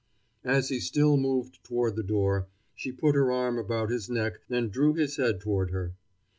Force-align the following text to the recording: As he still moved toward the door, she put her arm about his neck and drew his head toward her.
As 0.47 0.69
he 0.69 0.79
still 0.79 1.15
moved 1.15 1.63
toward 1.63 1.95
the 1.95 2.01
door, 2.01 2.47
she 2.73 2.91
put 2.91 3.13
her 3.13 3.31
arm 3.31 3.59
about 3.59 3.91
his 3.91 4.09
neck 4.09 4.39
and 4.49 4.71
drew 4.71 4.95
his 4.95 5.17
head 5.17 5.39
toward 5.39 5.69
her. 5.69 5.93